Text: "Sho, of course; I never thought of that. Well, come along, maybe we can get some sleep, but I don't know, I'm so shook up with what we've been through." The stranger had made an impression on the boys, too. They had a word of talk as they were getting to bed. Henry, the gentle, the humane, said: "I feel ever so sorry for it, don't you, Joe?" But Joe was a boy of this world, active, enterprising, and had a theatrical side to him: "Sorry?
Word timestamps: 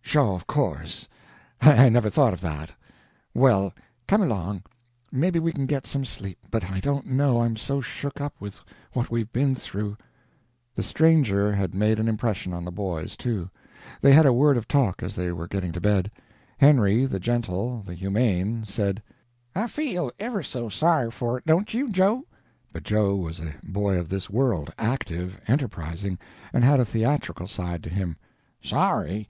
"Sho, 0.00 0.32
of 0.36 0.46
course; 0.46 1.08
I 1.60 1.88
never 1.88 2.08
thought 2.08 2.32
of 2.32 2.40
that. 2.40 2.70
Well, 3.34 3.74
come 4.06 4.22
along, 4.22 4.62
maybe 5.10 5.40
we 5.40 5.50
can 5.50 5.66
get 5.66 5.88
some 5.88 6.04
sleep, 6.04 6.38
but 6.52 6.70
I 6.70 6.78
don't 6.78 7.06
know, 7.06 7.40
I'm 7.42 7.56
so 7.56 7.80
shook 7.80 8.20
up 8.20 8.40
with 8.40 8.60
what 8.92 9.10
we've 9.10 9.32
been 9.32 9.56
through." 9.56 9.96
The 10.76 10.84
stranger 10.84 11.52
had 11.52 11.74
made 11.74 11.98
an 11.98 12.06
impression 12.06 12.52
on 12.52 12.64
the 12.64 12.70
boys, 12.70 13.16
too. 13.16 13.50
They 14.00 14.12
had 14.12 14.24
a 14.24 14.32
word 14.32 14.56
of 14.56 14.68
talk 14.68 15.02
as 15.02 15.16
they 15.16 15.32
were 15.32 15.48
getting 15.48 15.72
to 15.72 15.80
bed. 15.80 16.12
Henry, 16.58 17.04
the 17.04 17.18
gentle, 17.18 17.80
the 17.82 17.94
humane, 17.94 18.62
said: 18.64 19.02
"I 19.52 19.66
feel 19.66 20.12
ever 20.20 20.44
so 20.44 20.68
sorry 20.68 21.10
for 21.10 21.38
it, 21.38 21.44
don't 21.44 21.74
you, 21.74 21.90
Joe?" 21.90 22.22
But 22.72 22.84
Joe 22.84 23.16
was 23.16 23.40
a 23.40 23.52
boy 23.64 23.98
of 23.98 24.10
this 24.10 24.30
world, 24.30 24.72
active, 24.78 25.40
enterprising, 25.48 26.20
and 26.52 26.62
had 26.62 26.78
a 26.78 26.84
theatrical 26.84 27.48
side 27.48 27.82
to 27.82 27.90
him: 27.90 28.16
"Sorry? 28.60 29.28